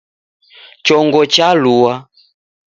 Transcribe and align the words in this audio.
Chongo 0.85 1.21
chalua 1.33 1.93